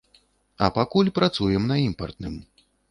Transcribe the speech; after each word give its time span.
А 0.67 0.71
пакуль 0.79 1.13
працуем 1.21 1.71
на 1.75 1.81
імпартным. 1.87 2.45